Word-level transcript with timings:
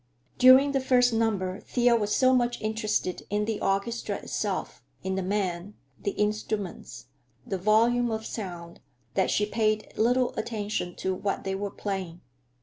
During 0.39 0.71
the 0.71 0.79
first 0.79 1.13
number 1.13 1.59
Thea 1.59 1.95
was 1.95 2.11
so 2.15 2.33
much 2.33 2.59
interested 2.59 3.21
in 3.29 3.45
the 3.45 3.61
orchestra 3.61 4.15
itself, 4.17 4.81
in 5.03 5.13
the 5.13 5.21
men, 5.21 5.75
the 6.01 6.09
instruments, 6.13 7.05
the 7.45 7.59
volume 7.59 8.09
of 8.09 8.25
sound, 8.25 8.79
that 9.13 9.29
she 9.29 9.45
paid 9.45 9.93
little 9.95 10.33
attention 10.37 10.95
to 10.95 11.13
what 11.13 11.43
they 11.43 11.53
were 11.53 11.69
playing. 11.69 12.21